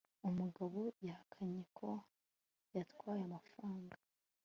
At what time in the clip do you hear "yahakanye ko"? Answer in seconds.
1.07-1.89